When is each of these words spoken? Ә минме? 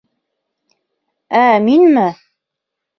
Ә 1.43 1.45
минме? 1.69 2.11